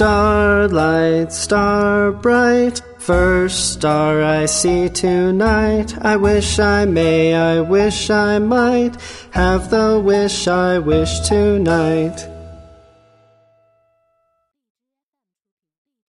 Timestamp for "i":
4.22-4.46, 6.00-6.16, 6.58-6.86, 7.34-7.60, 8.08-8.38, 10.48-10.78